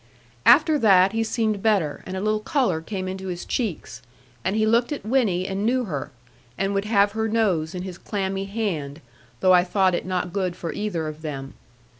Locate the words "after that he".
0.47-1.23